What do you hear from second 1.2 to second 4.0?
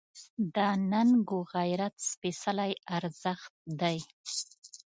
و غیرت سپېڅلی ارزښت دی.